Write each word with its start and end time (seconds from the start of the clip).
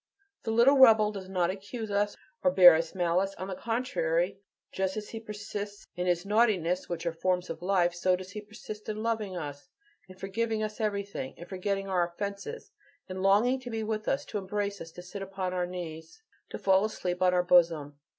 The 0.45 0.49
little 0.51 0.79
rebel 0.79 1.11
does 1.11 1.29
not 1.29 1.51
accuse 1.51 1.91
us 1.91 2.17
or 2.41 2.49
bear 2.49 2.73
us 2.73 2.95
malice. 2.95 3.35
On 3.35 3.47
the 3.49 3.53
contrary; 3.53 4.39
just 4.71 4.97
as 4.97 5.09
he 5.09 5.19
persists 5.19 5.85
in 5.95 6.07
his 6.07 6.25
"naughtinesses" 6.25 6.89
which 6.89 7.05
are 7.05 7.13
forms 7.13 7.51
of 7.51 7.61
life, 7.61 7.93
so 7.93 8.15
does 8.15 8.31
he 8.31 8.41
persist 8.41 8.89
in 8.89 9.03
loving 9.03 9.37
us, 9.37 9.69
in 10.09 10.17
forgiving 10.17 10.63
us 10.63 10.81
everything, 10.81 11.35
in 11.37 11.45
forgetting 11.45 11.87
our 11.87 12.07
offenses, 12.07 12.71
in 13.09 13.21
longing 13.21 13.59
to 13.59 13.69
be 13.69 13.83
with 13.83 14.07
us, 14.07 14.25
to 14.25 14.39
embrace 14.39 14.81
us, 14.81 14.91
to 14.93 15.03
sit 15.03 15.21
upon 15.21 15.53
our 15.53 15.67
knees, 15.67 16.23
to 16.49 16.57
fall 16.57 16.83
asleep 16.83 17.21
on 17.21 17.35
our 17.35 17.43
bosom. 17.43 17.99